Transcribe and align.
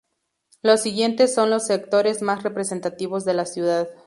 Los 0.63 0.81
siguientes 0.81 1.31
son 1.31 1.51
los 1.51 1.67
sectores 1.67 2.23
más 2.23 2.41
representativos 2.41 3.23
de 3.23 3.35
la 3.35 3.45
ciudad. 3.45 3.87